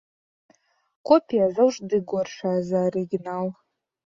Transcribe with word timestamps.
Копія 1.09 1.45
заўжды 1.57 1.95
горшая 2.13 2.57
за 2.71 2.79
арыгінал. 2.89 3.47